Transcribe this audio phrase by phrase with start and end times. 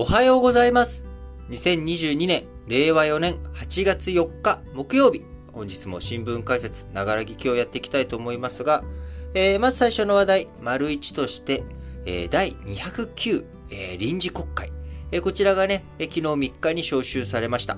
[0.00, 1.04] おはようございます。
[1.50, 5.24] 2022年、令和4年8月4日木曜日。
[5.52, 8.84] 本日も新聞解説、ながら聞きをやっていきたいと思いますが、
[9.34, 11.64] えー、まず最初の話題、丸1として、
[12.06, 14.72] えー、第209、えー、臨時国会。
[15.10, 17.76] えー、こちらがね、え昨日3日に召集されました。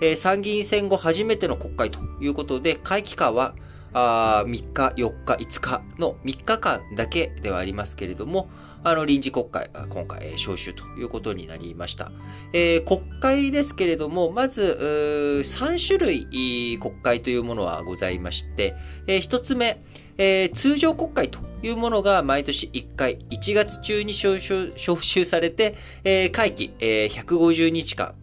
[0.00, 3.54] えー、参議院選後初めての国会ということで、会期間は
[3.92, 8.50] あ3日、4日、5日の3日間だけではありますけれども、
[8.84, 12.12] あの、臨時国会が、今回、招集ということになりました。
[12.52, 18.74] えー、国会ですけれども、まず、3種類国会というものはございまして、
[19.06, 19.82] えー、1つ目、
[20.18, 28.14] えー、通常国会というものが毎年1回、1月中に招集されて、えー、会期、えー、150日間、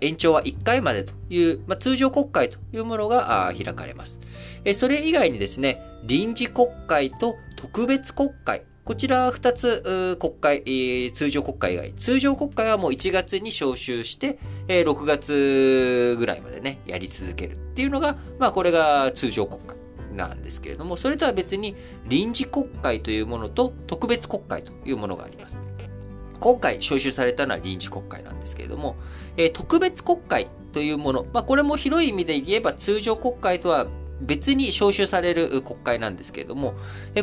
[0.00, 4.18] 延長は1回までという、まあ、通常国会というものが開かれます。
[4.74, 8.62] それ以外にですね、臨時国会と特別国会。
[8.88, 11.92] こちら2つ国会、通常国会以外。
[11.92, 19.76] 通常国会はもう1月に召集して、6月ぐらいまでね、やり続けるっていうのが、まあこれが通常国会
[20.16, 25.58] なんですけれども、それとは別に臨時国会というものと特別国会というものがあります。
[26.40, 28.96] 今回招集されたのは臨時国会なんですけれども、
[29.36, 33.86] え特別国会というもの、まあ、これも広い意味で言えば通常国会とは
[34.20, 36.74] 別に招集される国会なんですけれども、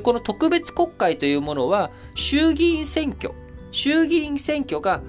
[0.03, 3.33] この特別国会というものは、衆議院選挙、
[3.71, 5.01] 衆議院選挙が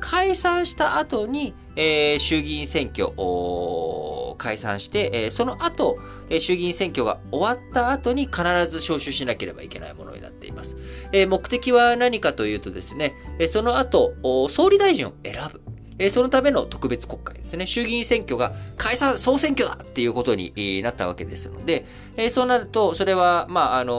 [0.00, 10.76] 解散した後に、え、衆議院選挙を解散して、え、その後、え、衆議院選挙が終わった後に必ず招集しなければいけないものになっています。
[11.12, 14.14] え、目的は何かというとですね、え、その後、
[14.50, 15.62] 総理大臣を選ぶ。
[16.00, 17.66] えそのための特別国会ですね。
[17.66, 21.84] 衆議院選挙が解散、総選挙だっていうことになったわけですので、
[22.16, 23.92] えそうなると、それは、まあ、あの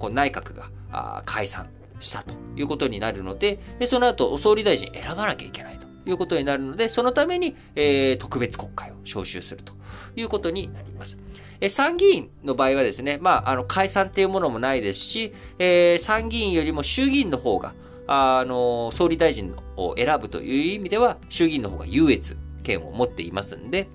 [0.00, 1.68] こう内閣があ解散
[2.00, 9.72] したということになるので、その後、総理大臣選ばなきゃいけないということになるので、そのために、えー、特別国会を招集すると
[10.16, 11.18] いうことになります。
[11.60, 17.74] え参議院の場合はですね、まあ、あの、解散っていうものもないですし、えー、参議院よりも衆議院の方が、
[18.06, 23.88] あの、総理大臣を選ぶという意味では、衆議院の方が優越権を持っていますんで、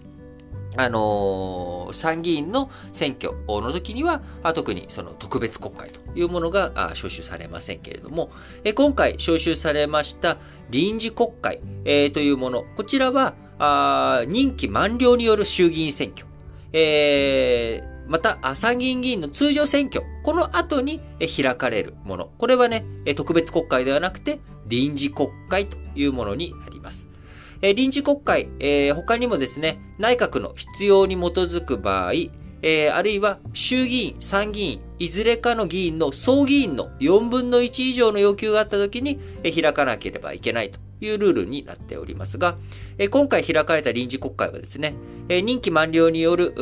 [0.78, 4.22] あの、参議院の選挙の時には、
[4.54, 8.30] 特にその特別国会というものが招集されませんけれども、
[8.76, 10.38] 今回招集されました
[10.70, 13.34] 臨時国会、というもの、こちらは
[14.28, 16.26] 任期満了による衆議院選挙、
[16.72, 22.32] えー、また、参議院議員の通常選挙、この後に開かれるもの。
[22.38, 22.84] これはね、
[23.16, 27.08] 特別国会ではなくて、臨時国会というものになります。
[27.62, 28.50] 臨時国会、
[28.94, 32.14] 他にもですね、内閣の必要に基づく場合
[32.62, 42.58] え、あるいは衆議院、参議院、いずれかの議員の総議員の4分の1以上の要求があったときに開かなければいけないというルールになっておりますが、
[43.12, 44.96] 今回開かれた臨時国会はですね、
[45.30, 46.54] 任期満了による、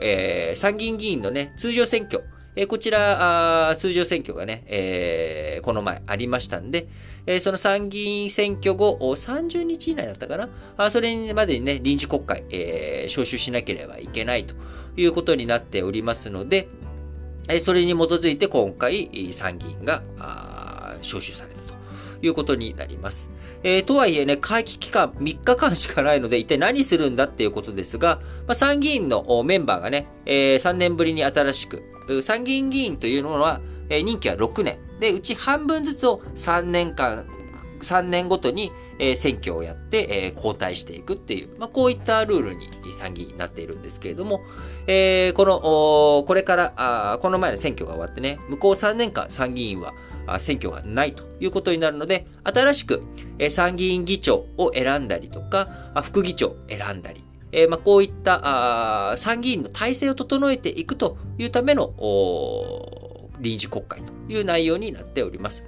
[0.00, 2.22] えー、参議院議員のね、通常選挙、
[2.66, 6.88] こちら、通常選挙がね、えー、この前ありましたんで、
[7.40, 10.90] その参議院選挙後、30日以内だったかな？
[10.90, 14.54] それまでにね、臨時国会、えー、招集しなければいけないと
[14.96, 16.68] いうことになっておりますので、
[17.60, 20.02] それに基づいて今回、参議院が
[21.02, 21.74] 招集されたと
[22.20, 23.30] いうことになります。
[23.62, 31.82] えー、とはいえね、会期期間3日間しかないので、一体何するんだっていうことですが、まあ、参議院のメンバーがね、えー、3年ぶりに新しく、
[32.22, 34.78] 参議院議員というのは、えー、任期は6年。
[35.00, 37.26] で、うち半分ずつを3年間、
[37.80, 44.40] 3年ごとに、えー、選挙をやって、えー、交代していくっていう、まあ、こういったルールに参議院になっているんですけれども、
[44.86, 49.94] えー、この、これからあ、この前の選挙が終わってね、向こう3年間参議院は、
[50.38, 53.02] 選挙がないということになるので、新しく
[53.50, 55.68] 参議院議長を選んだりとか、
[56.02, 57.22] 副議長を選んだり、
[57.52, 61.94] えー、まあ、こういった参議院の体制を整えていくというための
[63.40, 65.64] 臨時国会という内容になっております。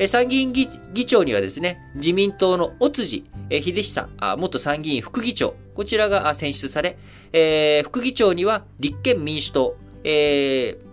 [0.00, 0.68] え参議院議
[1.06, 6.98] 長にはですね、自民党の尾辻え秀久元参議院副議長、こちらが選出され、
[7.32, 10.87] えー、副議長には立憲民主党、えー、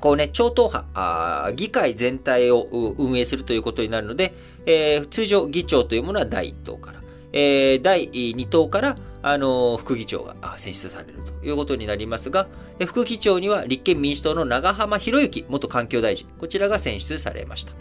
[0.00, 2.66] こうね、超党派、議会全体を
[2.98, 4.34] 運営するということになるので、
[4.66, 7.02] えー、通常議長というものは第1党から、
[7.32, 12.46] えー、第2党から、あのー、副議長が選出されるということになりますが、
[12.86, 17.72] 副議長には立憲民主党の長浜博之元環境大臣、こちらが選出されました。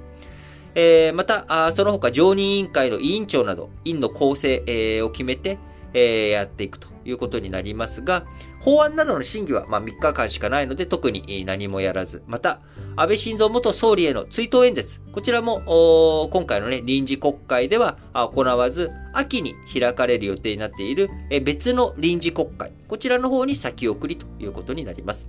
[0.74, 5.60] えー、また、その他常任委員会の委員長など、院の構成、を決めて、
[5.94, 8.26] え、やっていくということになりますが、
[8.60, 12.60] 法案などの審議はま3日間しかないので特に何もやらず、また、
[12.96, 21.10] 安倍晋三元総理への追悼演説、こちらも今回のね、臨時国会では行わず、秋に開かれる予定になっている
[21.44, 25.28] 別の臨時国会、こちらの方に先送りということになります。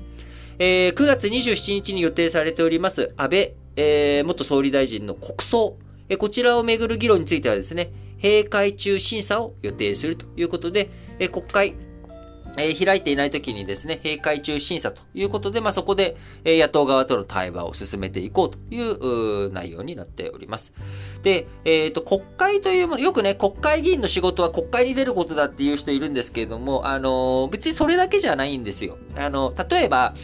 [0.61, 5.79] えー、9月27日に予定されております安倍、えー、元総理大臣の国葬、
[6.19, 7.93] こちらをめぐる議論についてはですね、
[8.23, 11.75] 閉会中審査を予定するということで、え、国会、
[12.57, 20.75] え、開いていない時にですね、閉会中審査ということで、まあ、そこで、え、野党側との対話を進めていこうというう内容になっております。
[21.23, 28.99] で、えっ、ー、と、国会というもの、よくね、国会議員の仕事は国会に出ることだっていう人いるんですけれども、あの別にそれだけじゃないんですよ。
[29.17, 30.15] あの、例えば、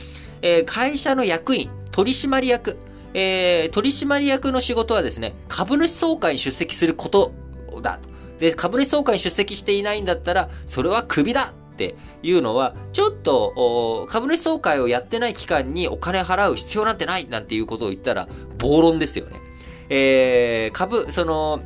[0.43, 2.77] えー、会社の役員、取締役、
[3.15, 7.33] えー、取締役の仕事はですね、株主総会に出席すること
[7.81, 8.14] だと。
[8.45, 19.41] で、株主総会に出席していないんだったら、それはクビだっていうのは、ちょっと、株主総会をやってない期間にお金払う必要なんてないなんていうことを言ったら、暴論ですよね。
[19.89, 21.63] えー、株、その、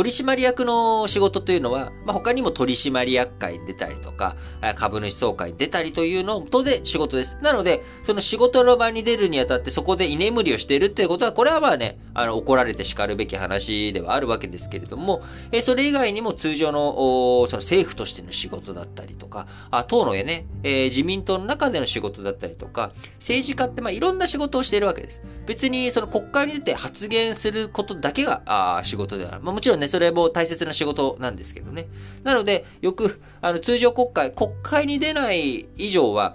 [0.00, 4.34] 取締役の仕事というのは、まあ、他にも取締役会に出たりとか、
[4.74, 7.36] 株主総会に出たりというのも当然仕事です。
[7.42, 15.20] なので、その仕事の場に出るにあたってそこで居眠りをしているっていうことは、これはまあね、あの、怒られて叱るべき話ではあるわけですけれども、
[15.52, 25.20] えそれ以外にも通常の、その政府としての仕事だったりとか、あ党のね、えー、自民党の中での仕事だったりとか、政治家ってまあいろんな仕事をしているわけです。
[25.46, 29.40] 別にその国会に出て発言することだけがあ仕事ではない。
[29.40, 31.88] まあもちろんね、それも大切な仕事なんですけどね。
[32.24, 36.34] なので、よく、あの、通常国会、国会に出ない以上は、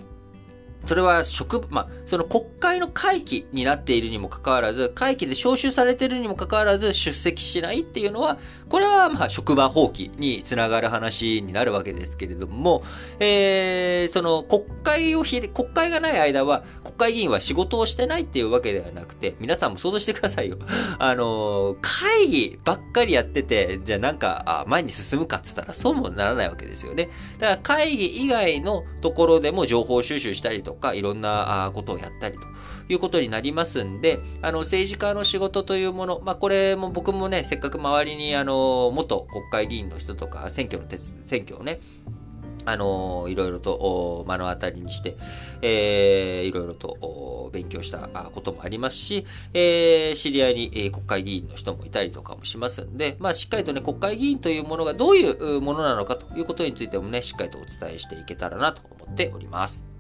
[0.86, 8.38] それは職、まあ、その国会の会期になっているにもかかわらず、会期で招集されているにもかかわらず出席しないっていうのは、
[8.70, 12.84] これはまあ職場放棄につながる話になるわけですけれども、
[13.20, 20.58] えー、その国会をひ国会がない間は国会議員は仕事をしてないっていうわけではなくて、皆さんも想像してくださいよ。
[21.00, 27.10] あの、会議ばっかりやってて、じゃあなんか、あ前に進むかっつったらそうもならないわけですよね。
[27.40, 32.44] だから会議以外のところでも情報収集したりとか、いろんなことをやったりと
[32.90, 41.80] いうことになりますんで、あの、政治家の仕事というもの、まあ、これも僕もね、せっかく周りに、あの、元国会議員の人とか、選挙の手、選挙をね、
[42.66, 45.16] あのいろいろと目の当たりにして、
[45.62, 59.95] えー、いろいろと勉強したこともありますし、えー、知り合いに、えー、国会議員の人もいたりとかもしますんで、まあ、しっかりとね、国会議員というものがどういうものなのかということについてもね、しっかりとお伝えしていけたらなと思っております。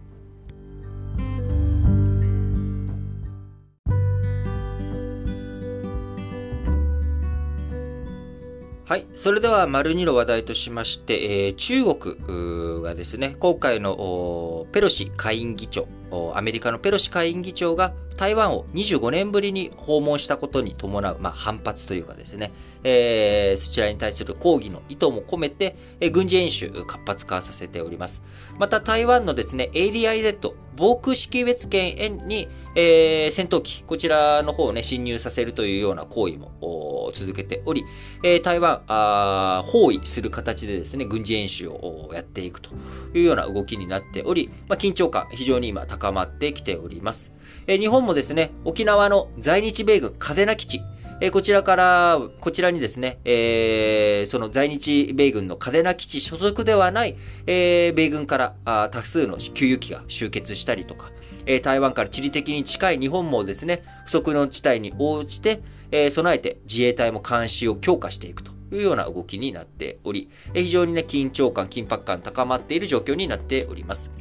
[8.87, 9.07] はい。
[9.13, 15.87] それでは、丸二の話題としまして、えー、中国がですね、今回のペロシ下院議長、
[16.33, 22.51] アメリカのペロシ下院議長が台湾を25年ぶりに訪問したことに伴う、まあ、反発というかですね、
[22.83, 28.21] えー、そちらに対する抗議の意図も込めて、えー、軍事演習活発化させております。
[28.57, 37.85] また台湾のですね、ADIZ、防空識別圏に、えー、戦闘機、こちらの方をね、侵入させるというような行為も続けており、
[38.23, 42.71] えー、台湾あ、包囲する形でですね、軍事演習をやっていくと
[43.13, 47.31] いうような動きになっており、まあ、緊張感非常に今高高まってきております。
[47.67, 50.81] え、日本もですね、沖縄の在日米軍嘉手納基地、
[51.21, 57.15] え、こちらから、こちらにですね、えー、その在日米軍の嘉手納基地所属ではない、
[57.47, 61.11] えー、米軍からあ多数の給油機が集結したりとか、
[61.45, 65.61] えー、台湾から地理的に近い日本もですね、不測の事態に応じて、
[65.91, 74.11] えー、備えて自衛隊も監視を強化していくというような動きになっており、えー、非常にね、緊張感、緊迫感高まっている状況になっております。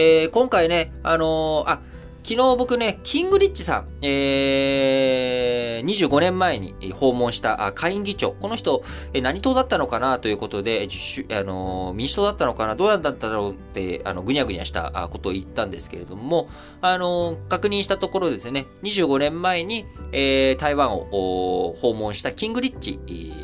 [0.00, 1.80] えー、今回ね、あのー、あ、
[2.22, 10.86] 昨日僕ね、キングリッチさん、えー、25年前に訪問した下院議長、この人、え何党だったのかなということで、
[11.32, 16.48] あの民主党だったのかな、どうなんだったろうって、あのぐにゃぐにゃしたことを言ったんですけれども、
[16.80, 23.00] あの確認したところですね、25年前に、えー、台湾を訪問したキングリッチ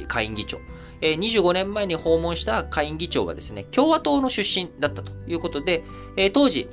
[0.06, 0.58] 下院議長、
[1.00, 5.84] 25年前に訪問した下院議長はですね、共和党の出身だったということで、
[6.32, 6.68] 当時、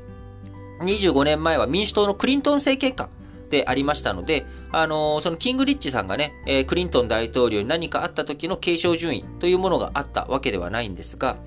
[0.81, 3.09] 25年前は民主党のクリントン政権下
[3.51, 6.33] でありましたので、あのー、そのキングリッチさんがね、
[6.67, 11.37] クリントン大統領に何かあった時の継承順位というものがあったわけではないんですが、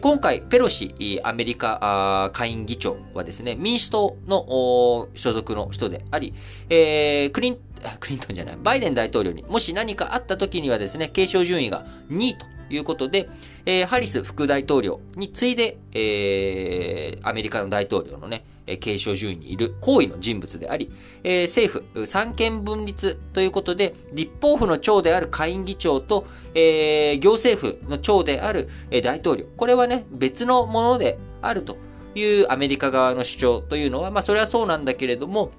[0.00, 6.34] 今回、ペロシアメリカ下院議長はですね、民主党の所属の人であり、
[6.70, 7.58] えー、クリン、
[7.98, 13.28] クリントンじゃない、バイデン大統領にもし何かあった時にはですね、継承順位が2位ということで、
[13.66, 18.44] えー、ハリス副大統領に次いで、えー、アメリカの大統領のね、
[18.78, 20.92] 継承順位にいる行為の人物であり、
[21.24, 28.68] えー、政府三権分立ということで、立法府の長である下院議長と、えー、行政府の長である
[29.02, 29.46] 大統領。
[29.56, 31.76] これはね、別のものであると
[32.14, 35.50] いうアメリカ側の主張というのは、まあそれはそうなんだけれども、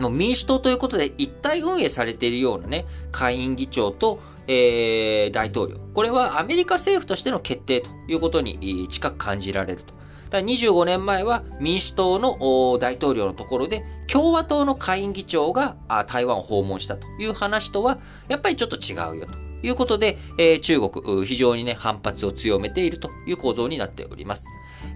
[0.00, 5.78] の民主党ということで一体運営されているようなね、下院議長と、えー、大統領。
[5.94, 9.94] これはアメリカ政府としての決定ということに近く感じられると。
[10.30, 15.76] だ25年前は民主党の大統領のところで共和党の下院議長が
[16.06, 24.44] 台湾を訪問したという話とはやっぱりちょっと違うよということで、えー、中国非常にね反発を強めているという構造になっております。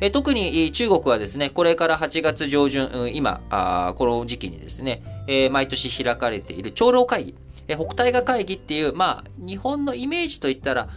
[0.05, 7.35] え特に中国はですね、これから8月上旬、今、あこの時期にですね、え毎年開かれている長老会議、
[7.69, 10.89] え北大河会議っていう、まあ、日本のイメージといったら、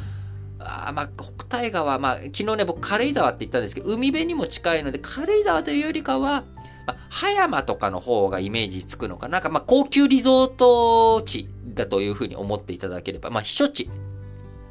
[0.60, 6.44] あまあ、北大川、まあ、昨日ね、僕、軽井沢って言ったんですけど、海辺にも近いので、軽井沢というよりかは、
[6.86, 9.34] まあ、葉山とかの方がイメージつくのかな。
[9.34, 13.90] なんか、まあ、高級リゾート地だというふうに思っていただければ、まあ、避暑地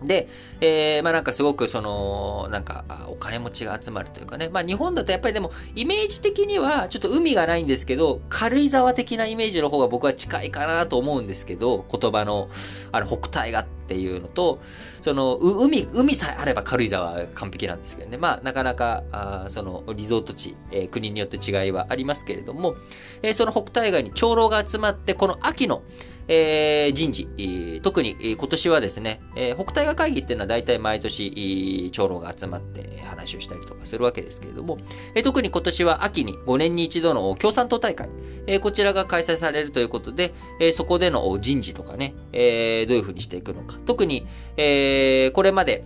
[0.03, 0.29] で、
[0.61, 4.49] えー、まあなんかすごくその、なんかお金持ちが集まるというかね。
[4.51, 12.51] まあ日本だとやっぱりでもイメージ的にはちょっと海がないんですけど、軽井沢的なイメージの方が僕は近いかなと思うんですけど、言葉の、
[12.93, 14.61] あの、北大河っていうのと、
[15.01, 18.19] その、海、海さえあれば軽井沢は完璧なんですけどね。
[18.19, 22.77] まあなかなか、あその、リゾート地、えー、国によって違いはありますけれども、
[23.23, 25.83] えー、その北大河に長老が集まって、この秋の、
[26.29, 34.79] えー、人事、特に今年はですね、えー、北大河会議っていうのは大体毎年長老が集まって話をしたりとかするわけですけれども、
[35.15, 38.09] えー、特に今年は秋に5年に一度の共産党大会、
[38.47, 43.77] えー、こちらが開催されるということで、えー、そこでの人事とかね、えー、どういうふうにしていくのか。
[43.87, 45.85] 特に、えー、これまで、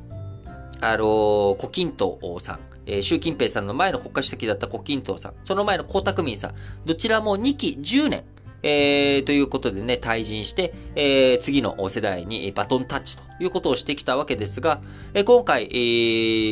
[0.81, 6.55] あの、胡錦涛さん、え、習近平さんの前の国家主席だった胡錦涛さん、その前の江沢民さん、
[6.87, 8.25] どちらも2期10年、
[8.63, 14.81] えー、ということでね、退陣して、えー、次の世代にバトンタッチということをしてきたわけですが、
[15.15, 15.67] えー、今回、え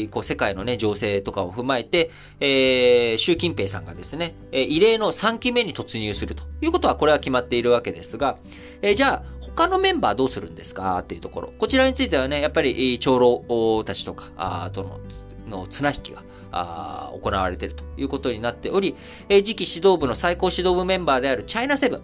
[0.04, 2.10] ー、こう世界のね、情勢とかを踏まえて、
[2.40, 8.38] えー、習近平さんがですね、えー、異例の3期目に突入するということは、これは決まっているわけですが、
[8.82, 10.98] えー、じゃあ、他のメンバーどうするんですか？
[11.00, 11.52] っていうところ。
[11.58, 15.00] こちらについてはね、やっぱり、長老たちとか、あとの、
[15.48, 18.96] の綱引きが、あ行われているということになっており、
[19.28, 22.02] えー、次期指導部の最高指導部メンバーであるチャイナセブン。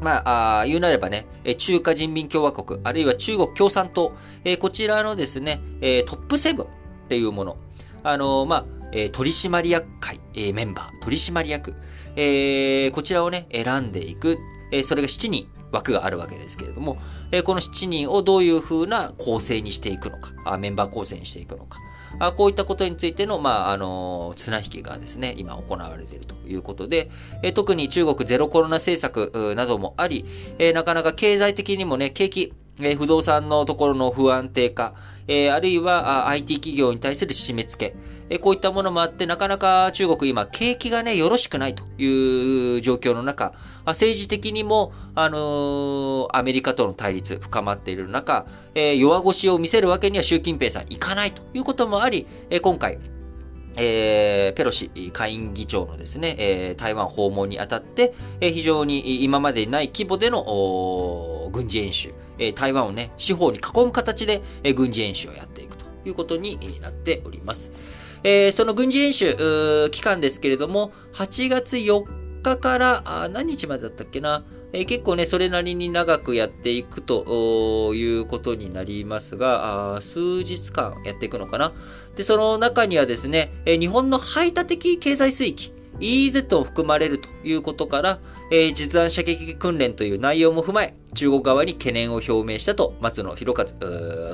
[0.00, 1.26] まあ、あ言うなればね、
[1.58, 4.14] 中華人民共和国、あるいは中国共産党、
[4.44, 6.68] えー、こちらのですね、えー、トップセブンっ
[7.08, 7.56] ていうもの。
[8.02, 11.74] あの、まあ、えー、取締役会、えー、メンバー、取締役、
[12.16, 14.38] えー、こちらをね、選んでいく。
[14.72, 16.98] えー、それが7人枠があるわけですけれども、
[17.30, 21.78] えー、この7人をどういう風な構成にしていくのか、あメンバー構成にしていくのか。
[22.18, 27.10] あこういったことについての、まあ、あの、綱引きがですね、今行われているということで、
[27.42, 30.24] え特に中国ゼロコロナ政策などもあり、
[30.58, 34.94] えなかなか経済的にもね、景気、え不動産のところの不安定化、
[35.28, 37.96] えあるいは IT 企業に対する締め付け、
[38.30, 43.52] えこういったものもあって、なかなか中国今、景気がね、よろしくないという状況の中、
[43.86, 52.98] 政治的にも、あのー、アメリカとの対立深まっている中、えー、弱腰を見せるわけには習近平さんいかないということもあり、えー、今回、
[53.76, 67.72] えー、ペロシ下院議長のですね、えー、台湾訪問にあたって、えー、非常に今までにない規模での軍事演習、えー、台湾をね、四方に囲む形で、えー、軍事演習をやっていくということになっております。
[68.24, 81.72] えー、その軍事演習、期間ですけれども、8月4日からあ何日までだったっけな、えー、結構ね、それなりに長くやっていくということになりますが、あ数日間やっていくのかな？
[82.16, 88.18] で、その中にはですね、えー、日本の排他的経済水域、EEZ を含まれるということから、
[88.50, 93.74] えー、実弾射撃訓練という内容も踏まえ、中国側に懸念を表明したと、松野博一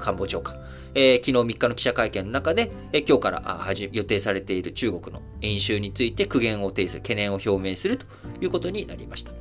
[0.01, 0.57] 官房長官、
[0.95, 8.07] えー、昨日3日の記者会見の中で、えー、今日から予定されている中国の演習について苦言を呈する、懸念を表明すると
[8.41, 9.33] いうことになりました。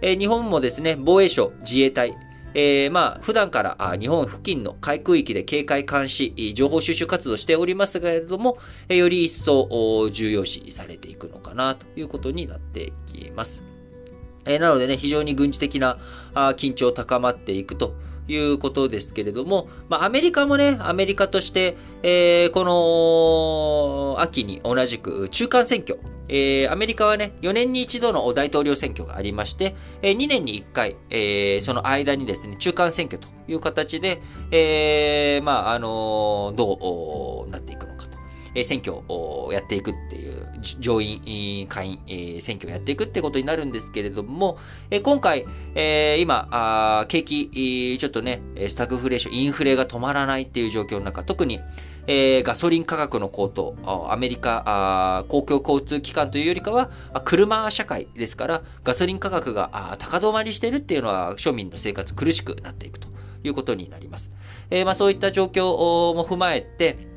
[0.00, 2.16] えー、日本もですね、防衛省、自衛隊、
[2.54, 8.58] えー、まあ、普段から日本付近の海空域で警戒監視、情報収集活動しておりますけれども、
[8.88, 13.71] より一層重要視されていくのかなということになっていきます。
[14.46, 15.98] えー、なのでね、非常に軍事的な
[16.34, 17.94] 緊張高まっていくと
[18.28, 34.20] いうことですけれども、まあ、アメリカもね、アメリカとして、えー、この秋に同じく中間選挙、えー、アメリカはね、4年に一度の大統領選挙がありまして、えー、2年に1回、えー、その間にですね、中間選挙という形で、
[34.50, 37.91] えー、まあ、あのどうなっていくのか。
[38.54, 40.46] え選挙をやっていくっていう、
[40.80, 44.58] 上院、下院、え選挙をやっていくってことになるんですけれども、
[44.90, 51.60] え今回、え今あ、景気、ちょっとね、スタグフレーション、インフレが止まらないっていう状況の中、特に、
[52.06, 53.76] えー、ガソリン価格の高騰、
[54.10, 56.90] アメリカ公共交通機関というよりかは、
[57.24, 63.08] 車社会ですから、ガソリン価格が高止まりしてるっていうのは、庶民の生活苦しくなっていくと
[63.44, 64.30] いうことになります。
[64.70, 65.64] えー、まあ、そういった状況
[66.14, 67.11] も踏まえて、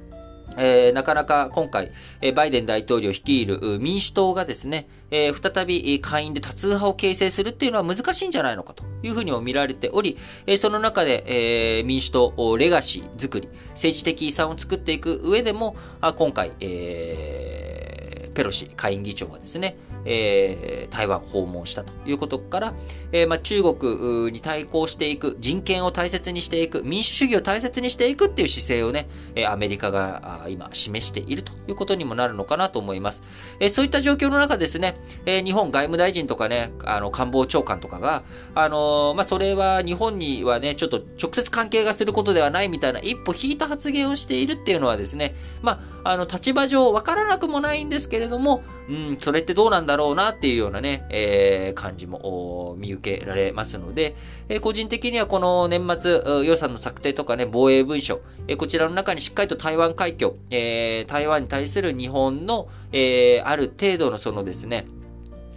[0.57, 22.73] えー、なかなか今回、えー、バイデン大統領率いる民主党がですね、えー、再び下院で多数派を形成するっていうのは難しいんじゃないのかというふうにも見られており、えその中で、え民主党をレガシー作り、政治的遺産を作っていく上でも、あ今回、えペロシ下院議長がですね、えー、台湾訪問したということから、
[23.11, 33.23] えー、まあ、中国に対抗していく、人権を大切にしていく、民主主義を大切にしていくっていう姿勢をね、えアメリカが今示しているということにもなるのかなと思います。
[33.59, 54.15] えそういった状況の中ですね、え日本外務大臣とかね、あの官房長官とかが、あのまあ、それは日本にはね、ちょっと直接関係がすることではないみたいな一歩引いた発言をしているっていうのはですね、まあ、あの立場上わからなくもないんですけれども、うん、それってどうなんだろうなっていうようなね、えー、感じも見受けられますので、
[54.49, 64.85] えー、個人的にはこの年末予算の策定とかね、防衛文書、えー、こちらの中にしっかりと台湾海峡、えー、台湾に対する日本の、えー、ある程度のそのですね、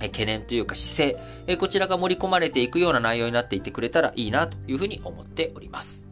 [0.01, 6.08] 懸念というか姿勢、こちらが盛り込まれていくような内容になっていてくれたらいいなというふうに思っております。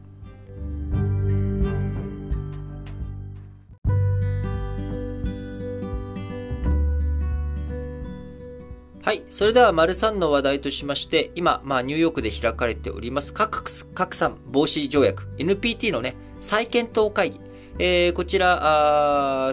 [9.07, 9.23] はい。
[9.31, 13.63] それでは、丸3の話題としまして、今、まあ、ニューヨークで開かれております、核
[13.95, 17.41] 拡散防止条約、NPT のね、再検討会議、
[17.79, 19.53] えー、こちら、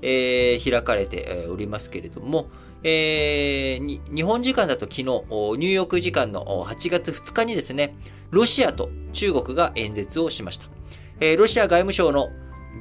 [0.00, 2.46] えー、開かれておりますけれども、
[2.84, 7.96] えー、日本時間だと昨日、ニューヨーク時間の8月2日にですね、
[8.30, 10.66] ロシアと中国が演説をしました。
[11.18, 12.28] えー、ロシア外務省の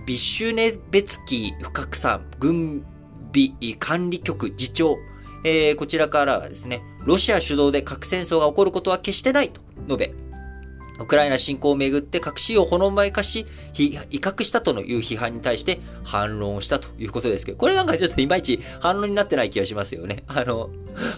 [0.06, 2.86] ビシュネベツキー不拡散軍
[3.34, 4.96] 備管理局次長、
[5.44, 10.14] えー、こちらからはですね、ロシア主導で核戦争が起こることは決してないと述べ、
[11.00, 13.46] ウクライナ侵攻をめぐって核使用をほのまい化し、
[13.78, 20.24] 威嚇したとのいう批判に対して反論をしたということですけど、これなんかちょっといまいち反論になってない気がしますよね。
[20.28, 20.70] あの、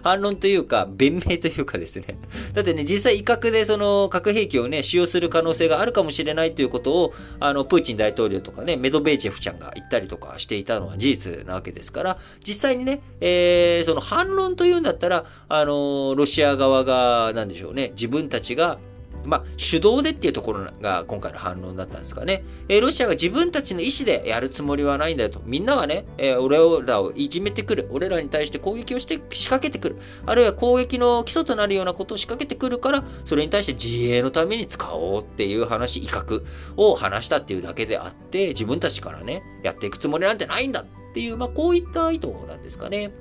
[0.04, 2.18] 反論というか、弁明というかですね。
[2.54, 18.80] だってね、実際威嚇でその核兵器をね、使用する可能性があるかもしれないということを、あの、プーチン大統領とかね、メドベーチェフちゃんが言ったりとかしていたのは事実なわけですから、実際にね、えー、その反論というんだったら、あの、ロシア側が、なんでしょうね、自分たちが、
[19.28, 22.44] まあ、手動でっていうところが今回の反論だったんですかね。
[22.70, 25.42] えー、ロシアが自分たちの意思でやるつもりはないんだよと。
[25.46, 27.88] みんながね、えー、俺らをいじめてくる。
[27.92, 29.98] 俺らに対して攻撃をして仕掛けてくる。
[30.26, 36.44] あるいは攻撃の基礎となるようなことを仕掛けてくるから、それに対して自衛のために使おうっていう話、威嚇
[36.78, 43.12] を話したっていうだけであって、自分たちからね、やっていくつもりなんてないんだっていう、まあ、こういった意図なんですかね。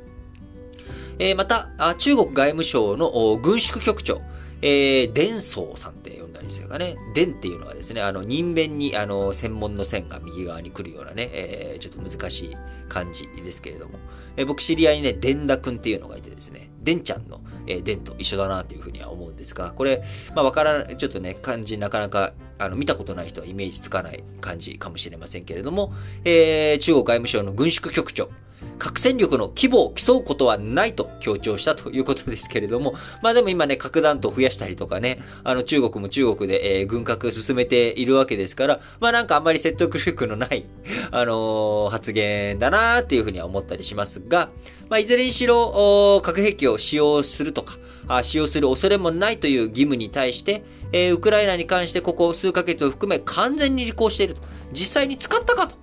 [1.19, 4.21] えー、また、中国外務省の軍縮局長、
[4.67, 6.97] えー、伝宗さんって呼んだりですかね。
[7.15, 12.57] 伝っていうのはですね、あの、人弁に、あの、専門の線が右側に来るようなね、えー、ちょっと難しい
[12.89, 13.99] 感じですけれども、
[14.39, 20.03] えー、僕知り合いにね、伝田くんっていうのがいてですね、伝ちゃんの、えー、伝と一緒だなというふうには思うんですが、これ、
[20.35, 25.93] まあわからない、ちょっとね、漢字なかなか、あの、見たことない人はイメージつかない感じかもしれませんけれども、
[26.25, 28.31] えー、中国外務省の軍縮局長、
[28.79, 40.65] 核戦力の規模を競うことはないと強調したということですけれども、 まあでも今ね、核弾頭増やしたりとかね、あの中国も中国で、えー、軍拡進めているわけですから、まあなんかあんまり説得力のない、
[41.11, 44.51] あのー、発言だなーっていうふうには思ったりしますが、
[44.89, 54.43] まあいずれにしろ、核兵器を使用するとか、あ使用する恐れもないという義務に対して、えー、ウクライナに関してここ数ヶ月を含め完全に履行していると。
[54.73, 55.77] 実際に使ったかと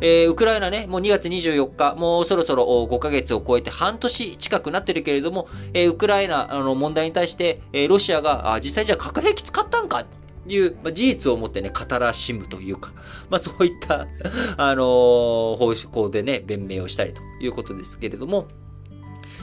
[0.00, 10.04] えー、ウクライナね、もう2月24日、もうそろそろ5ヶ月を超えて半年近くなってるけれども、えー、ウクライナの問題に対して、えー、ロシアが、あ実際じゃあ核兵器使ったんか？
[10.46, 12.92] いう、まあ、事実をもってね、語らしむというか、
[13.30, 14.06] まあそういった
[14.56, 18.48] あのー、方向でね、弁明をしたりということですけれども、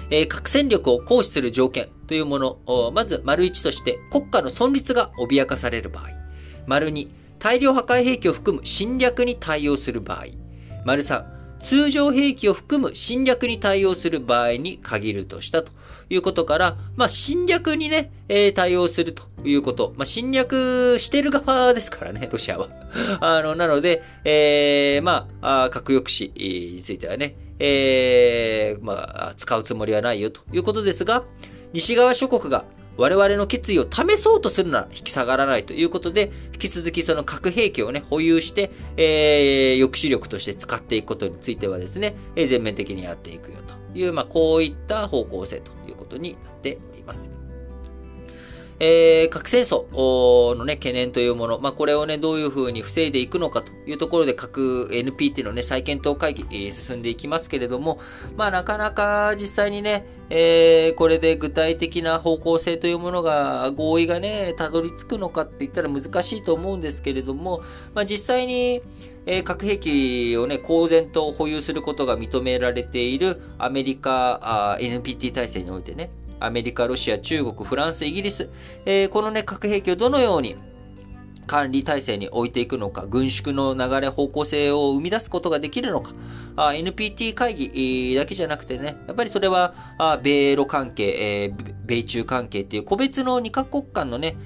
[0.10, 6.10] えー、核戦力を行使する条件というもの、まず、丸1として、国家の存立が脅かされる場合。
[6.68, 7.08] 丸2、
[7.40, 10.41] 大量破壊兵器を含む侵略に対応する場合。
[10.86, 11.24] 丸3、
[11.60, 15.72] 通常兵器を含む侵略に対応する場合に限るとしたと
[16.10, 19.94] いうことから、まあ、侵略にね、えー、対応するということ。
[19.96, 22.68] まあ、侵略してる側ですからね、ロシアは。
[23.22, 31.24] あの、なので、えー、まあ、核抑止についてはね、えー、まあ、使うつもりはないよということですが、
[31.74, 32.66] 西側諸国が
[32.98, 47.41] 我々の決意を試そうとするなら引き下がらないということで、引き続きその核兵器をね、保有して、えー、抑止力として使っていくことについてはですね、えー、全面的にやっていくよという、まあ、こういった方向性ということになっております。
[48.84, 58.00] えー、核戦争のね、懸念というもの、まあ、これをね、どういうふうに防いでいくのかというところで、核 NPT のね、再検討会議、えー、進んでいきますけれども、
[58.36, 67.62] まあ、なかなか実際にね、えー、これで具体的な方向性というものが、合意がね、たどり着くのかって言ったら難しいと思うんですけれども、
[67.94, 68.82] まあ、実際に、
[69.28, 76.10] えー、核兵器をね、公然と保有することが認められているアメリカ NPT 体制においてね、
[76.42, 78.50] アメリカ、ロシア、中国、フランス、イギリス、
[78.86, 80.56] えー、このね、核兵器をどのように
[81.52, 86.14] 管理体制に置いていくのか、軍縮の流れ、方向性を生み出すことができるのか、
[86.56, 89.74] NPT 会議だけじゃなくてね、やっぱりそれは、
[90.24, 91.54] 米ロ関係、
[91.86, 94.38] 米中関係っていう個別の2カ国間のね、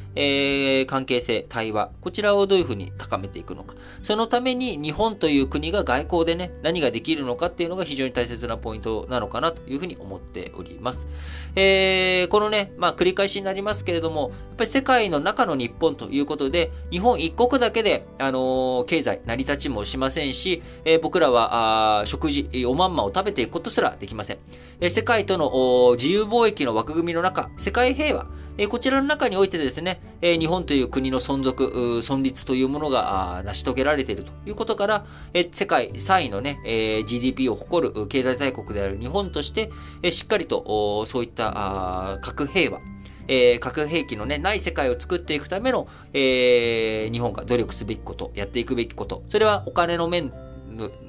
[0.87, 3.75] 関係性、対話、こちらをどういうふうに高めていくのか。
[4.01, 11.07] そのために日本という国が外交でね、何ができるのかっていうのが非常に大切なポイントなのかなというふうに思っております。
[11.55, 24.37] え、このね、まあ繰り返しになりますけれども、やっぱり世界の中の日本ということで、日本一国だけで、あのー、経済成り立ちもしませんし、えー、僕らは、あ食事、おまんまを食べていくことすらできません。
[24.79, 28.27] えー、世界との自由貿易の枠組みの中、世界平和、
[28.57, 31.65] えこちらの中においてですね、え日本という国の存続、
[32.01, 39.69] 存立というものが成し遂げられているということから、え世界3位のね、え GDP を誇る経済大国である日本として、
[40.01, 42.79] えしっかりとそういった核平和、
[43.27, 50.31] えー、核兵器のね、ない世界を作っていくための、えー、日本が努力すべきこと、やっていくべきこと、それはお金の面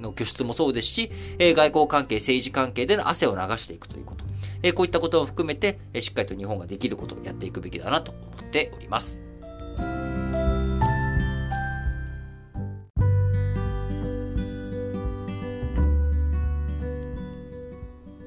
[0.00, 4.24] の拠出もそうですし、えー、外交関係、政治関係での汗を流していくということ。
[4.62, 9.22] えー、こういったことも含めて、えー、しっかりと日本ができることをやっていくべきだなと思っております。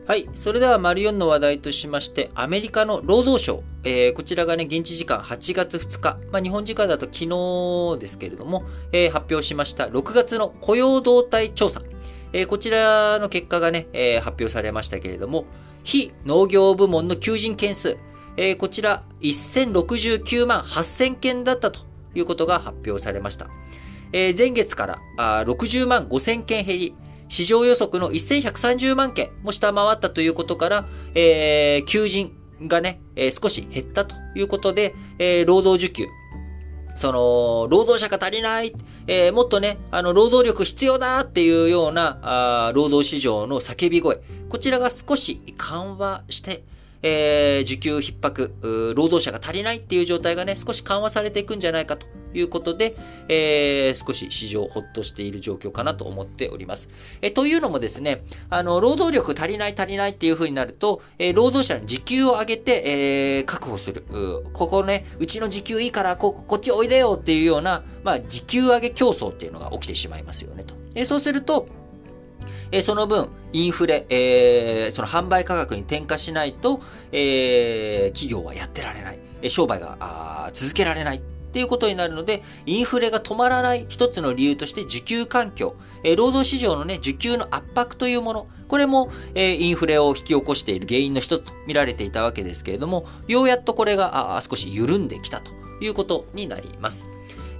[0.09, 0.27] はい。
[0.33, 3.61] それでは、丸4の話題としまして、アメリカの労働省。
[3.83, 6.17] えー、こちらがね、現地時間8月2日。
[6.31, 11.83] まあ、日本時間だと昨日ですけれども、えー、発表しました6月の雇用動態調査。
[12.33, 15.45] えー、こちらの結果がね、え、発表されましたけれども、
[15.83, 17.99] 非農業部門の求人件数。
[18.35, 21.81] え、こちら1069万8000件だったと
[22.15, 23.47] いうことが発表されました。
[24.11, 26.95] え、前月からあ60万5000件減り、
[27.29, 32.35] 市場予測の1130万件も下回ったということから、えー、求人
[32.67, 36.07] がね、えー、少し減ったということで、えー、労働需給、
[36.95, 38.73] その、労働者が足りない、
[39.07, 46.63] えー、もっとね、あの、労働力必要だっていうような、あ労働市場の叫び声、こちらが少し緩和して、
[47.01, 52.95] えー、需給逼迫、労働者が足りないっていう状態がね、少し緩和されていくんじゃないかということで、
[53.27, 56.89] えー、少し市場をほっとしている状況かなと思っております。
[57.21, 64.03] えというのもですね、あの、労働力足りない足りないっていう風になると、えー、労働者の時給を上げて、えー、確保する。
[64.53, 70.75] ここね、うちの時給いいからこ、こっちおいでよっていうような、まあ、時給上げ競争っていうのが起きてしまいますよねと。
[70.95, 71.67] え、そうすると、
[72.71, 79.19] えその分、インフレ、え、その販売価格に転嫁しないと、え、企業はやってられない。
[79.47, 95.51] 商売が続けられないっていうことになるので、インフレが止まらない一つの理由として需給環境、え、労働市場のね、需給の圧迫というもの、これも、え、インフレを引き起こしている原因の一つと見られていたわけですけれども、ようやっとこれがあ少し緩んできたと
[95.81, 97.07] いうことになります。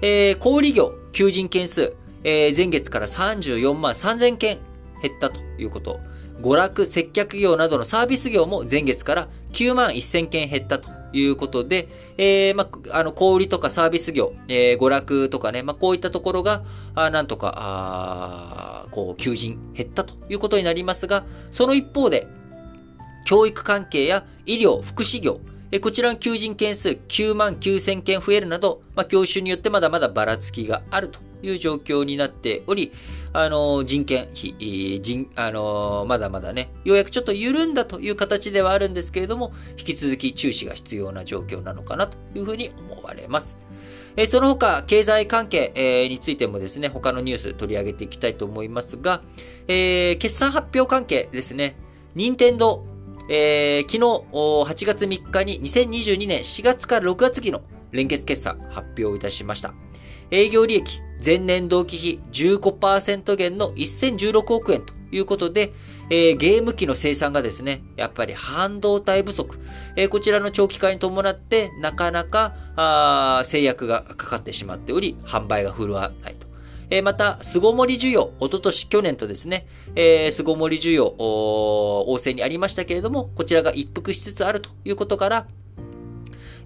[0.01, 4.59] えー、小売業、求人件数、えー、前月から34万3000件
[5.01, 5.99] 減ったということ。
[6.41, 16.63] 娯楽、接客業などのサービス業も前月から9万1000件減ったということで、えー、まあ、あの、小売とかサービス業、えー、娯楽とかね、まあ、こういったところが、
[16.95, 22.27] あなんとか、こう、求人減ったということになりますが、その一方で、
[23.25, 25.39] 教育関係や医療、福祉業、
[25.71, 32.91] えこちらの求人件数9万9000件増えるなど、まあ、教習によってまだまだばらつきがあるという状況になっており、
[33.33, 34.55] あの、人件費、
[35.01, 43.57] 人、あの、まだまだね、ようやくちょっと緩んだという形ではあるんですけれども、引き続き注視が必要な状況なのかなというふうに思われます。
[44.15, 49.21] えその他、経済関係、えについてもですね、他のニュース取り上げていきたいと思いますが、
[49.67, 51.75] えー、決算発表関係ですね。
[52.15, 52.83] 任天堂
[53.31, 59.75] えー、昨日、8月3日に2022年4月から6月期の連結決算発表いたしました。
[60.31, 65.73] 営業利益、前年同期比15%減の1016億円ということで、
[66.09, 69.59] えー、ゲーム機の生産がですね、やっぱり半導体不足、
[69.95, 76.47] えー、こちらの長期化に伴って、なかなか、制約がかかってしまっており、販売が振るわないと。
[76.91, 85.47] えー、また、巣ごもり需要、おととし、去年とですね、えー、巣ごもり需要、旺盛にありましたけれども、こちらが一服しつつあるということから、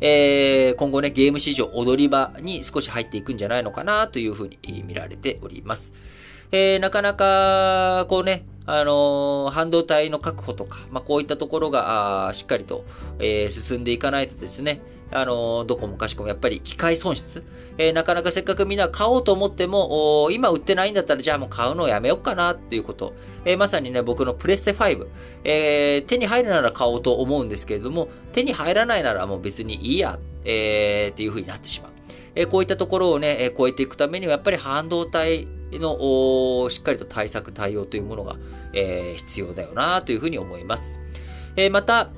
[0.05, 5.93] えー、今後ね、ゲーム市場踊り場に少し入っていくんじゃないのかなというふうに見られております。
[6.51, 12.83] えー、なかなか、こうね、あのー、半導体の確保とか、まあ、こういったところが、しっかりと、
[13.19, 14.81] えー、進んでいかないとですね、
[15.13, 17.43] あの、どこもかしこもやっぱり機械損失？
[17.77, 23.13] えー、なかなかせっかくみんな買おうと思っても、今売ってないんだったらじゃあもう買うのをやめようかなっていうこと。
[23.45, 25.07] えー、まさにね、僕のプレステ5、
[25.43, 31.91] えー、手に入るなら買おうと思うんですけれども、手に入らないならもう別にいいや、えー、っていう風になってしまう。
[32.35, 38.37] えー、こういったところをね、えー、超えていくためにはやっぱり半導体のしっかりと対策対応というものが、
[38.73, 40.91] えー、必要だよなというふうに思います。
[41.55, 42.09] えー、また、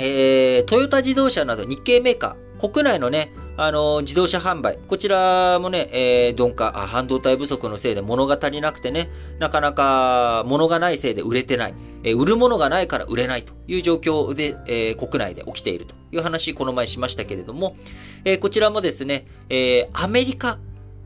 [0.00, 4.78] えー、トヨタ自動車など日系メーカー、国内のね、あの、自動車販売。
[4.88, 11.74] こちらもね、えー、鈍化、半導体不足のせいで物が足りなくてね、なかなか物がないせいで売れてない。
[12.02, 17.76] えー、売るものがないから売れないという状況で、えー、国内で起きているという話、この前しましたけれども、
[18.24, 20.58] えー、こちらもですね、えー、アメリカ、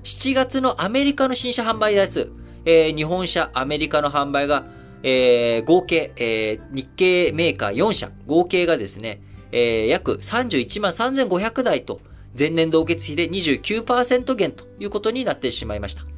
[0.04, 2.30] 7月のアメリカの新車販売台数、
[2.64, 4.64] えー、日本車、アメリカの販売が
[5.04, 9.20] えー、合計、えー、日系メーカー4社、合計がですね、
[9.52, 12.00] えー、約31万3500台と、
[12.36, 16.13] 前年同月比で29%減ということになってしまいました。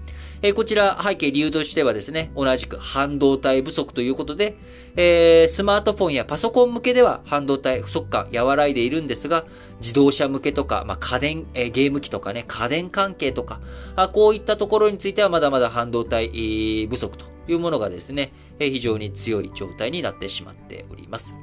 [0.47, 4.57] え、こちら背景理由としてはですね、同じく半導体不足ということで、
[4.95, 9.45] えー、スマートフォンやパソコン向けでは半導体不足感和らいでいるんですが、
[9.81, 13.61] 自動車向けとか、まあ、家電、えー、ゲーム機とかね、家電関係とか
[13.97, 21.35] あ、こういったところについてはまだまだ半導体不足というものがですね、え非常に強い状態になってしまっております。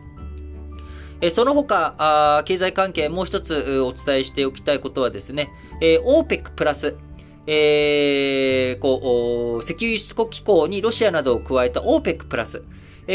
[1.31, 5.49] その他、経済関係もう一つお伝えしておきたいことはですね、
[5.81, 6.97] OPEC プラス、
[7.45, 12.63] えー、こう、石油輸出国機構にロシアなどを加えた OPEC プラス、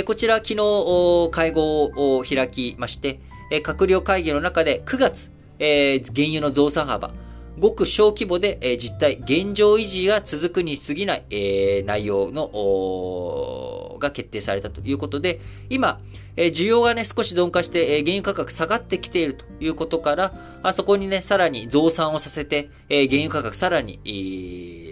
[0.05, 3.21] こちら昨日会合を開きまして、
[3.65, 7.11] 閣僚会議の中で9月、えー、原油の増産幅、
[7.59, 16.01] ごく小規模で、えー、実態、現状維持が続くに過ぎない、えー、内容の、が決定されたということで、今、
[16.37, 24.11] えー、需要がね、少し鈍化して、えー、原油価格下がってきているということから、あそこにね、さらに増産をさせて、えー、原油価格さらに、え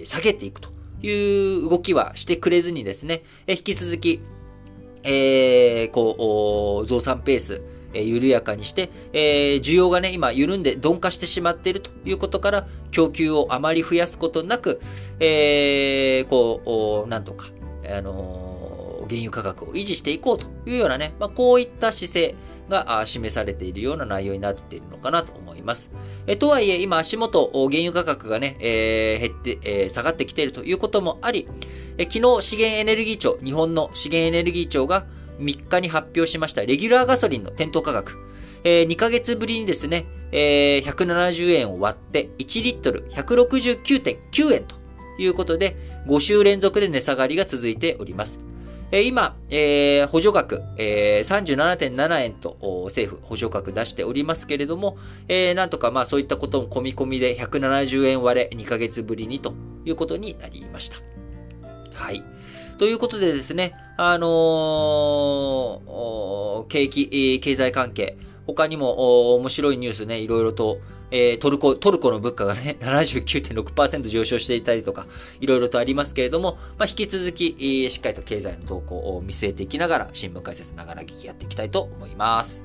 [0.02, 0.70] ー、下げていくと
[1.02, 4.22] いう動きはしてくれずにですね、えー、引き続き、
[5.05, 7.62] えー、こう、増産ペース、
[7.96, 14.80] え緩やかにして、え需要がね、今緩んで鈍化してしまっているということから、供給をあまり増やすことなく、
[15.20, 17.48] えー、こう、なんとか、
[17.88, 22.35] あの、原油価格を維持していこうというようなね、まあ、こういった姿勢
[22.68, 25.90] が示されているような内容になっているのかなと思います。
[26.26, 31.48] えとはいえ、今足元、原油価格がね、えー、減って、えー、下がってきているということもあり、
[31.98, 35.06] え昨日資源エネルギー庁、日本の資源エネルギー庁が、
[35.38, 38.16] 3日に発表しましたレギュラーガソリンの店頭価格。
[38.64, 44.75] えー、2ヶ月ぶりにですね、えー、170円を割って1リットル169.9円と
[45.18, 48.40] いうことで、5週連続で値下がりが続いております。
[48.92, 54.96] えー、今、えー、補助額、えー、37.7円と政府補助額出しておりますけれども、
[55.29, 60.96] えー、なんとかまあそういったことも込み込みで170円割れ2ヶ月ぶりにということになりました。
[61.94, 62.22] はい。
[62.78, 70.78] ということでですね、あのー、景気、経済関係、他にも面白いニュースね、いろいろと、
[71.10, 75.06] えー、トルコ、トルコの物価がね、 79.6%上昇していたりとか、
[75.40, 82.64] いろいろとありますけれども、まあ、引き続き、えー、しっかりと経済の動向を見据えていきながら、新聞解説ながら聞きやっていきたいと思います。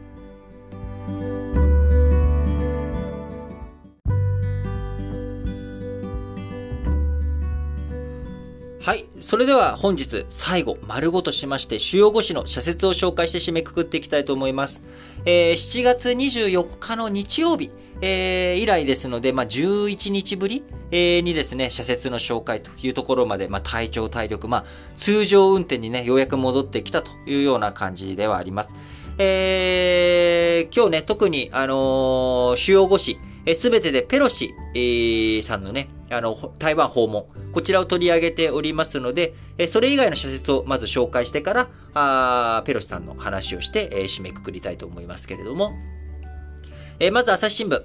[8.84, 9.06] はい。
[9.20, 14.82] それでは本日最後、丸ごとしまして、主要語詞の社説を紹介して締めくくっていきたいと思います。
[15.24, 17.70] えー、7月24日の日曜日、
[18.02, 24.66] えー、以来ですので、まあ、11日ぶり、えー、にですね、社説の紹介というところまで、まあ、体調、体力、まあ、
[24.96, 28.74] 通常運転にね、ようやく戻ってきたというような感じではあります。
[29.20, 33.20] えー、今日ね、特に、あの、主要語詞、
[33.56, 45.74] すべてでペロシ、えー、さんのね、あの、台湾訪問、こちらを取り上げておりますので、えそれ以外の社説をまず紹介してから、あペロシさんの話をして、え締めくくりたいと思いますけれども、
[47.00, 47.82] えまず朝日新聞、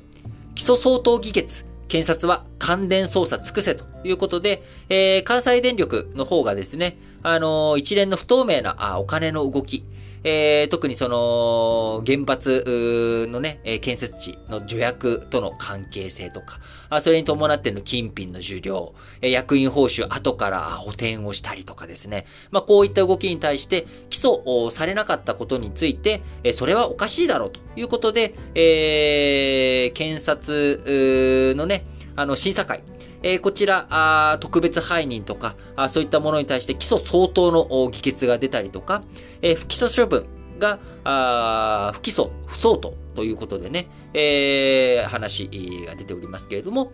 [0.55, 9.85] 起訴相当議決、検察は関連捜査尽くせということで、えー、関西電力の方がですね、あのー、一連の不透明なあお金の動き、
[10.29, 16.59] えー、特にその、原発のね、建設地の助役との関係性とか、
[16.91, 22.27] あそれに伴っての金品の受領、役員報酬後から補填をしたりとかですね。
[22.51, 26.23] まあ、こういった動きに対して起訴されなかったことについて、
[26.55, 31.87] それはおかしいだろうということで、えー、検察のね、
[32.17, 32.83] あの、審査会、
[33.29, 39.03] え、こちらあ、特別背任とかあ、そういったものに対して起訴相当の議決が出たりとか、
[39.43, 40.27] え、不起訴処分
[40.61, 45.51] が、あ不起訴、不相当ということでね、えー、話
[45.89, 46.93] が出ておりますけれども、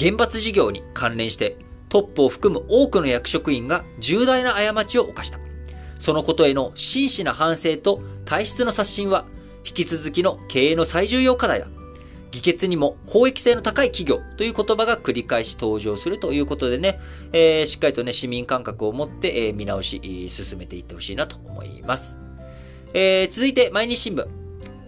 [0.00, 1.58] 原発事業に関連して
[1.90, 5.38] トップを含む多くの役職員が重大な過ちを犯した。
[5.98, 9.26] そのことへの真摯な反省と体質の刷新は、
[9.66, 11.68] 引き続きの経営の最重要課題だ。
[12.32, 16.98] 議決にも公益性の高い企業という言葉が繰り返し登場するということでね、
[17.32, 22.18] えー、しっかりとね、市民感覚を持って、えー、見直し、進めていってほしいなと思います。
[22.94, 24.26] えー、続いて、毎日新聞。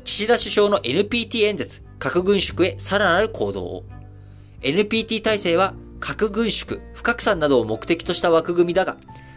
[0.04, 3.84] 岸田首相の NPT 演説、核軍縮へさらなる行動を。
[4.62, 8.96] NPT 体制は核軍縮、不拡散などを目的とした枠組みだが、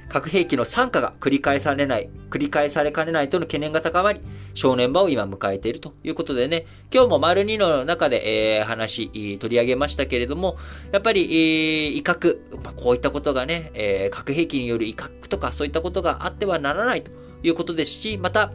[0.10, 4.22] 核兵器の惨禍が繰り返されない、繰り返されかねないとの懸念が高まり、
[4.54, 10.58] 正念場を今迎えているということでね、今日も丸2の中で、えー、話、取り上げましたけれども、
[10.91, 17.12] やっぱり、えー、威嚇、まあ、こういったことがね、えー、核兵器による威嚇とかそういったことがあってはならないと
[17.43, 18.52] いうことですし、また、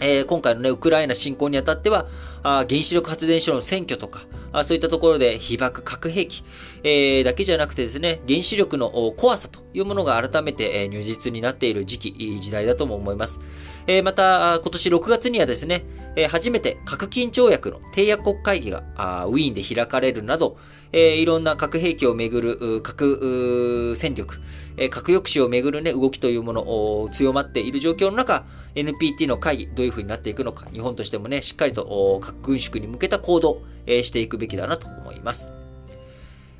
[0.00, 2.06] えー、今回のね、ウクライナ侵攻にあたっては、
[2.42, 6.44] あ原子力発電所の占拠とか、あそういったところで被爆核兵器、
[6.84, 13.40] えー、だけじゃなくてですね、原子力の怖さというものが改めて、え、如実になっている時期、時代だとも思います。
[13.88, 15.84] え、また、今年6月にはですね、
[16.16, 20.56] えー、初めて核禁条約の締約国会議があウィーンで開かれるなど、
[20.92, 24.40] えー、いろんな核兵器をめぐる核戦力、
[24.76, 35.52] えー、核抑止をめぐるね、動きというものを強まっている状況の中、NPT の会議、どういう風になっていくのか、日本としてもね、しっかりと核軍縮に向けた行動、えー、していくべきだなと思います。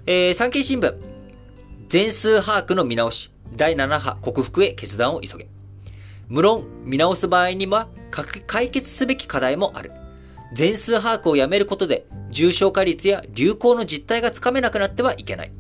[0.07, 0.95] えー、産経新聞、
[1.89, 5.49] 全数把握の見直し、第7波克服へ決断を急げ。
[6.29, 9.91] 無論、見直す場合には、解決すべき課題もある。
[10.53, 15.53] 全数把握をやめることで、重症化率や流行の実態がつかめなくなってはいけない。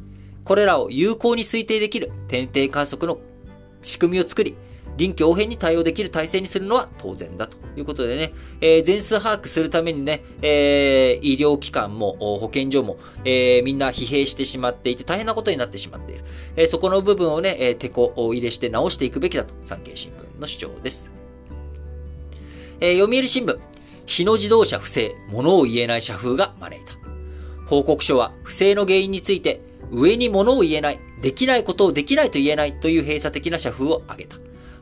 [0.44, 3.18] これらを有効に推定できる天定観測の
[3.82, 4.56] 仕組みを作り、
[4.96, 16.24] 臨機応変に対応できる体制にするのは当然だということでね、えー、全数把握するためにね、えー、医療機関も保健所も、えー、みんな疲弊してしまっていて大変なことになってしまっている。
[16.56, 21.23] えー、そこの部分をね、えー、手こ入れして直していくべきだと産経新聞の主張です。
[22.84, 23.58] えー、読売新聞、
[24.04, 26.92] 日野自動車不正、物を言えない社風が招いた。
[27.64, 34.36] 報告書は不正の原因について、上に物を言えない、できないことをできないと言えないという閉鎖的な社風を挙げた。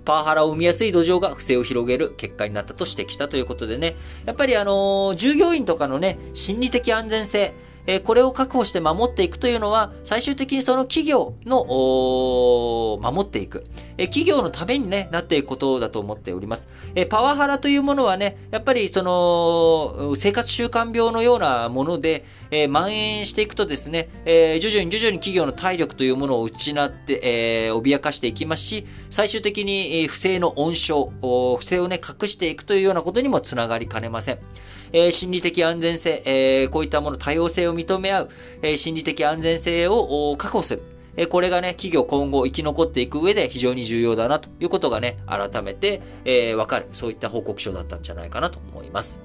[0.04, 3.94] パワハラを生みやすい土壌が不正を広げる結果になったと指摘したということでね、
[4.26, 7.54] やっぱりあのー、従業員とかのね、心理的安全性、
[7.86, 13.64] えこれを確保して守っていくというのは、最終的にその企業の、守っていく、
[13.98, 16.68] え企業のためにね、なっていくことだと思っております。
[16.94, 31.10] えパワハラというものはね、やっぱりその、生活習慣病のようなもので、え蔓延していくとですね、え徐々に徐々に企業の体力というものを失って、え脅かしていきますし、最終的に、不正の温床、
[31.56, 34.38] 不正をね、隠していくというようなことにもつながりかねません。
[34.92, 38.28] えー、心理的安全性、えー、こういったもの、多様性を認め合う、
[38.62, 40.82] えー、心理的安全性を確保する。
[41.16, 46.86] えこれがね、企業今後生き残っていく上で非常に重要だなということがね、改めて、え、わかる。
[46.92, 49.20] そういった報告書だったんじゃないかなと思います。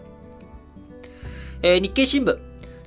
[1.62, 2.38] え、日経新聞。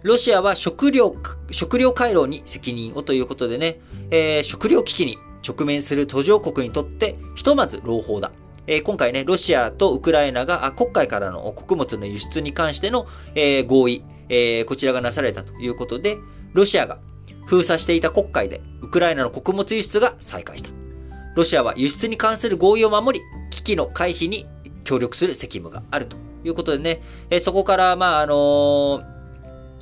[0.03, 1.16] ロシアは食料、
[1.51, 5.16] 食料回廊に責任をということでね、え、食料危機に
[5.47, 8.33] 直面する途上国にとって、ひとまず朗報だ。
[8.71, 16.19] え、今回ね、ロシアとウクライナが黒海からの穀物の輸出に関しての、え、合意、え、こちらがなされたということで、
[16.53, 17.01] ロシアが
[17.47, 20.71] 封鎖していた黒海でウクライナの穀物輸出が再開した。
[21.35, 24.47] ロシアは輸出に関する合意を守り、危機の回避に
[24.85, 29.20] 協力する責務があるということでね、え、そこから、まあ、あのー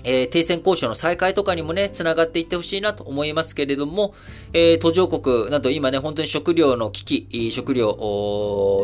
[0.04, 4.14] えー、停戦交渉の再開とかにもね、繋がっていってほしいなと思いますけれども、
[4.52, 7.92] えー、途上国など今ね、本当に食料の危機、食料、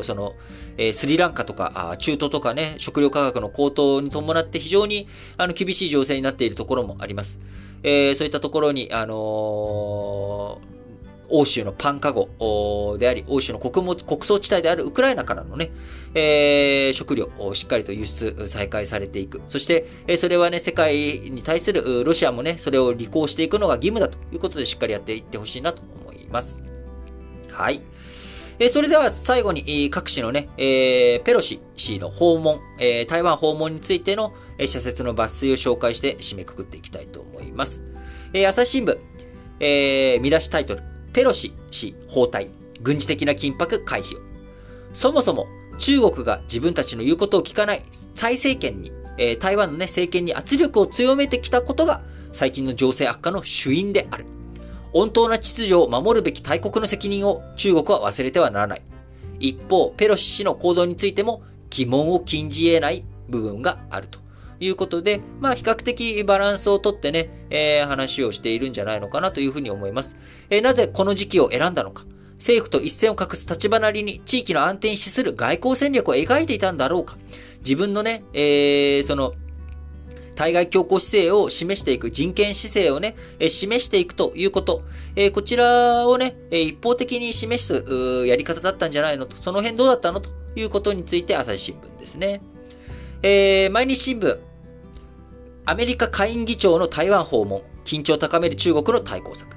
[0.04, 0.34] その、
[0.76, 5.06] えー、スリランカとか、中東とかね、食料価格の高騰に伴って非常に、
[5.36, 7.38] あの、厳しい情勢になっているところもあります。
[7.82, 10.73] えー、そういったところに、あのー
[11.28, 15.70] 欧州のパンカゴであり、欧州の穀物、穀倉地帯であるウクライナからのね、
[16.14, 19.42] えー、食料をしっかりと輸出再開されていく。
[19.46, 26.62] そして、えそれはね、世界に対するロシアもね、それを履行していくのが義務だということでしっかりやっていってほしいなと思います。
[27.50, 27.82] はい。
[28.60, 37.82] えそれでは最後に、各紙のね、えー、ペロシ氏の訪問、えー、台湾訪問についての、えー、社説の抜粋を紹介して締めくくっていきたいと思います。
[38.32, 38.96] えー、朝日新聞、
[39.58, 40.82] えー、見出しタイトル、
[41.14, 42.48] ペロシ氏包帯、
[42.82, 44.20] 軍事的な緊迫回避を。
[44.92, 45.46] そもそも
[45.78, 47.82] 中国が自分たちの言うことを聞かない
[48.14, 52.02] 蔡政権に、えー、台湾のね、政権に圧力を強めてきたことが
[52.32, 54.26] 最近の情勢悪化の主因である。
[54.92, 58.82] 温当な秩序を守るべき大国の責任を中国は忘れてはならない。
[59.38, 64.23] 一方、ペロシ氏の行動についても疑問を禁じ得ない部分があると。
[64.64, 70.16] いうことで、まあ比較的バランスをとってね、えー、話をしているんじゃないのかなというふうに思います。
[70.50, 72.04] えー、なぜこの時期を選んだのか。
[72.38, 77.16] 政府と一線を画す立場なりに地域の安定に資する外交戦略を描いていたんだろうか。
[77.60, 79.34] 自分のね、えー、その、
[80.34, 84.82] 対外強硬姿勢を示していく、人権姿勢をね、え示していくということ。
[85.16, 92.42] えー、こちらをね、え一方的に示すやり方だったんじゃないのと、その辺どうだったのということについて朝日新聞ですね。
[93.22, 94.38] えー、毎日新聞、
[95.66, 99.56] アメリカ下院議長の台湾訪問、緊張を高める中国の対抗策。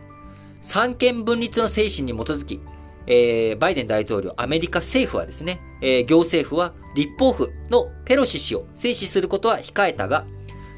[0.62, 2.62] 三権分立の精神に基づき、
[3.08, 10.26] えー、バイデン大統領、アメリカ政府はですね、えー、行政府は立法府のペロシ氏を制止することは控えたが、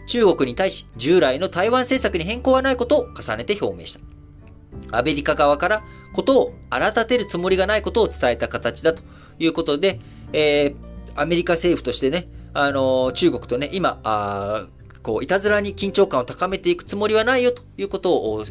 [0.07, 4.97] 中国に対し従来の台湾政策に変更はないことを重ねて表明した。
[4.97, 9.03] アメリカ側からことを荒立てるつもりがないことを伝えた形だと
[9.37, 9.99] いうことで、
[10.33, 14.67] えー、アメリカ政府としてね、あのー、中国とね、今、あ
[15.09, 18.45] こう、いたずらに緊張感を高めていくつもりはないよということを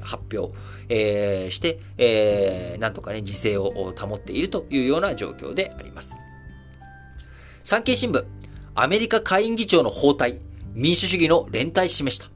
[0.00, 0.52] 発表、
[0.88, 6.16] えー、して、えー、なんとかね、自制を保っているというような状況であります。
[7.62, 8.24] 産経新聞、
[8.74, 10.40] アメリカ下院議長の包帯、
[10.74, 12.26] 民主主義の連帯示した。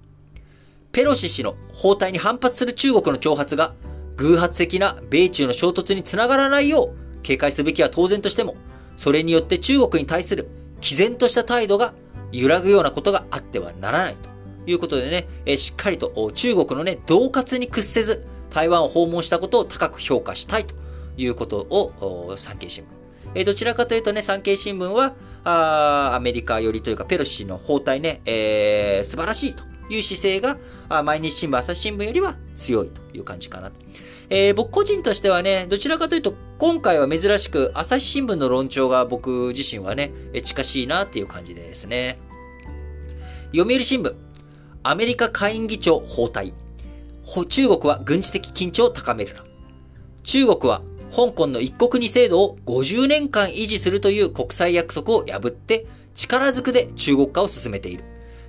[0.93, 3.75] ペロシ氏の包帯に反発する中国の挑発が、
[4.17, 8.55] 偶発的な米中の衝突につながらないよう、警戒すべきは当然としても、
[8.97, 10.49] それによって中国に対する
[10.81, 11.95] 毅然とした態度が
[12.41, 14.29] 揺らぐようなことがあってはならないと
[14.71, 20.75] いうことでね、えしっかりと中国のね、恫喝に屈せず、台湾を訪問したことを高く評価したいと
[21.17, 22.87] いうことを、産経新聞。
[23.35, 25.15] えどちらかというとね、産経新聞は、
[25.45, 30.59] あアメリカ寄りというか、ペロシ氏の包帯ね、えー、素晴らしいという姿勢が、
[30.89, 33.77] あ毎日新聞、朝日新聞よりは強いという感じかなと。
[34.29, 40.13] えー、僕個人としてはね、どちらかというと、今回は珍しく、朝日新聞の論調が僕自身はね、
[40.43, 42.19] 近しいなっていう感じですね。
[43.57, 44.15] 読売新聞、
[44.83, 46.53] アメリカ下院議長包帯。
[47.49, 49.45] 中国は軍事的緊張を高めるな。
[50.25, 58.05] 中国は香港の一国二制度を50年間維持するという国際約束を破って力ずくで中国化を進めている。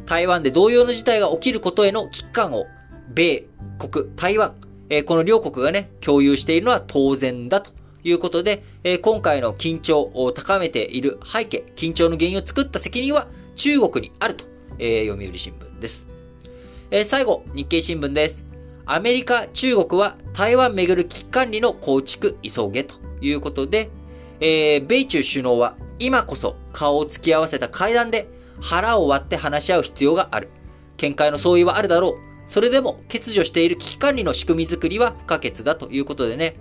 [0.05, 2.65] 台湾で同様の事態が起きることへの危機感を
[3.13, 3.45] 米
[3.79, 4.55] 国、台湾、
[4.89, 7.71] えー、この両国がね、共有しているのは当然だと
[8.03, 16.07] いうことで、えー、今回の緊張を高めている背景、緊張の原因を作った責任は中国にあると、えー、読売新聞です。
[16.89, 18.43] え最後、日経新聞です。
[18.85, 23.89] アメリカ、中国は台湾めぐる危機管理の構築急げということで、
[24.39, 28.29] え米中首脳は今こそ顔を突き合わせた会談で
[28.61, 30.49] 腹を割って話し合う必要がある。
[30.97, 32.15] 見解の相違はあるだろう。
[32.49, 36.55] それでも欠如している危機管理の仕組みづくりは不可欠だということでね、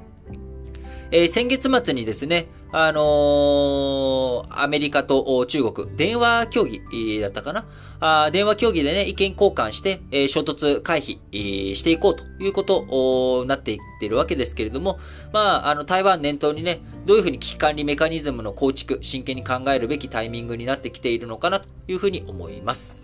[1.11, 7.67] えー、先月末にですね、あのー、アメリカと中国、電話協議だったかな？
[7.99, 14.99] あ電話協議でね、意見交換して、えー、衝突回避、えー、していこうということになっていってるわけですけれども、
[15.33, 22.97] まあ、あの、台湾念頭にね、どういうふうに危機管理メカニズムの構築、真剣に考えるべきタイミングになってきているのかなというふうに思います。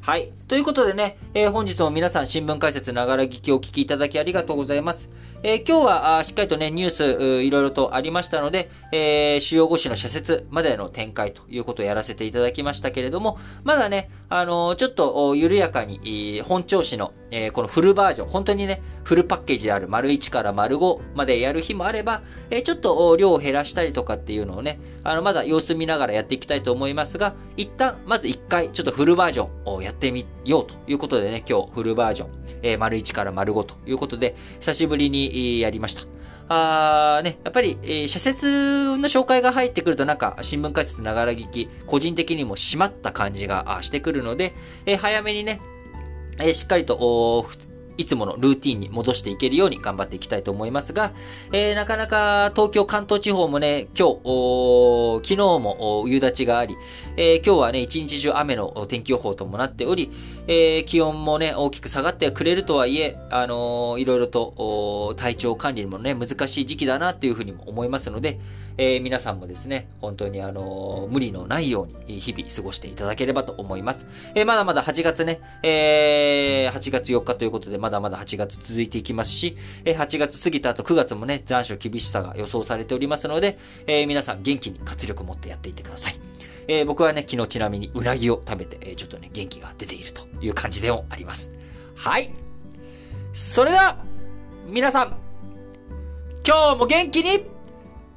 [0.00, 0.32] はい。
[0.48, 5.10] ということでね、えー、本日も皆さん新聞解説ながら聞きをお聞きいただきありがとうございます。
[5.42, 32.30] えー、今日はしっかりとね、ニュースいろいろとありましたので、えー、主要語詞の社説までの展開ということをやらせていただきましたけれども、まだね、あのー、ちょっと緩やかに、本調子の、えー、このフルバージョン、本当にね、フルパッケージである丸1から丸5までやる日もあれば、えー、ちょっと量を減らしたりとかっていうのをね、あの、まだ様子見ながらやっていきたいと思いますが、一旦、まず1回、ちょっとフルバージョンをやってみてようということでね、今日フルバージョン、
[32.62, 36.02] えー、丸1から丸5ということで、久しぶりにやりました。
[36.48, 44.54] あーね、やっぱり、えー、社説の紹介が入ってくるとなんか新聞解説ながら聞き、個人的にも締まった感じがしてくるので、
[44.86, 45.60] えー、早めにね、
[46.38, 47.46] えー、しっかりと、
[47.96, 51.12] いつものルーティンに戻していけるように頑張っていきたいと思いますが、
[51.52, 56.76] えー、なかなか東京、関東地方もね、今日、昨日も夕立があり、
[57.16, 60.10] えー、今日はね、一日中雨の天気予報ともなっており、
[60.46, 68.38] えー、気温もね、大きく下がってくれるとはいえ、あのー、いろいろと体調管理にもね、難しい時期だなっていうふうにも思いますので、
[68.78, 74.06] えー、皆さんもですね、本当にあのー、無理のないように日々過ごしていただければと思います。
[74.34, 86.20] えー、まだまだ8月ね、え、8月4日ということで、まだまだ8月続いていきますし、え、8月過ぎた後9月もね、残暑厳しさが予想されておりますので、え、皆さん元気に活力を持ってやっていってください。
[86.68, 91.52] え、僕はね、昨日ちなみにうなぎを食べて、え、ちょっとね、元気が出ているという感じでもあります。
[91.94, 92.30] はい。
[93.32, 93.96] それでは、
[94.68, 95.16] 皆さん、
[96.46, 97.36] 今日も元気に、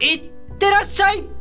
[0.02, 1.39] いってらっしゃい。